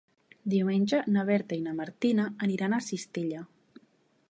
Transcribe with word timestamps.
Diumenge 0.53 1.01
na 1.17 1.25
Berta 1.27 1.59
i 1.59 1.61
na 1.67 1.75
Martina 1.81 2.27
aniran 2.47 2.77
a 2.79 2.83
Cistella. 2.89 3.45